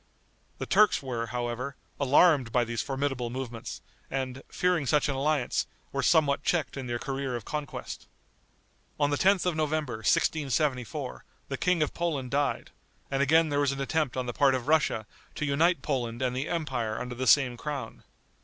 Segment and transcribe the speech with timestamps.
[0.57, 6.01] The Turks were, however, alarmed by these formidable movements, and, fearing such an alliance, were
[6.01, 8.07] somewhat checked in their career of conquest.
[8.99, 12.71] On the 10th of November, 1674, the King of Poland died,
[13.11, 16.35] and again there was an attempt on the part of Russia to unite Poland and
[16.35, 18.03] the empire under the same crown.